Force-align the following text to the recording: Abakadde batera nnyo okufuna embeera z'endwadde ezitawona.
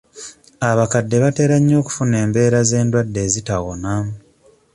Abakadde 0.69 1.15
batera 1.23 1.55
nnyo 1.59 1.75
okufuna 1.81 2.15
embeera 2.25 2.59
z'endwadde 2.69 3.19
ezitawona. 3.27 3.93